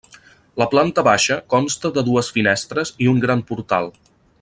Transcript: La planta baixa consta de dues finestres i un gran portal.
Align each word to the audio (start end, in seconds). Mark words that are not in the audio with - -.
La 0.61 0.65
planta 0.71 1.03
baixa 1.07 1.37
consta 1.55 1.93
de 1.99 2.05
dues 2.09 2.33
finestres 2.39 2.95
i 3.07 3.15
un 3.15 3.25
gran 3.27 3.49
portal. 3.53 3.95